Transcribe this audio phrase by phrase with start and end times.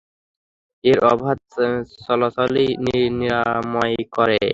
[0.83, 1.39] এর অবাধ
[1.99, 4.39] চলাচলই নিরাময় করে।